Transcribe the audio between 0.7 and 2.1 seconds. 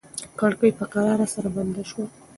په کراره سره بنده شوه.